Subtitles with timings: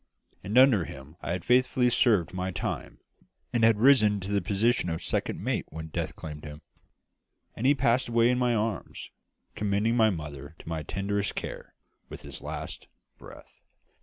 [0.43, 3.01] And under him I had faithfully served my time,
[3.53, 6.63] and had risen to the position of second mate when death claimed him,
[7.55, 9.11] and he passed away in my arms,
[9.53, 11.75] commending my mother to my tenderest care
[12.09, 12.87] with his last
[13.19, 13.61] breath.